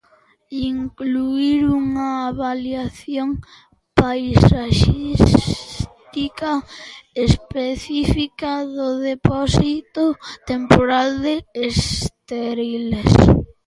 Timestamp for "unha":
1.81-2.09